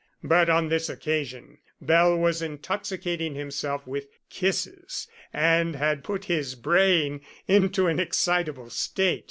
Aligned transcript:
But 0.23 0.49
on 0.49 0.69
this 0.69 0.89
occasion 0.89 1.59
Bell 1.79 2.17
was 2.17 2.41
intoxicating 2.41 3.35
himself 3.35 3.85
with 3.85 4.07
kisses 4.31 5.07
and 5.31 5.75
had 5.75 6.03
put 6.03 6.25
his 6.25 6.55
brain 6.55 7.21
into 7.47 7.85
an 7.85 7.99
excitable 7.99 8.71
state. 8.71 9.19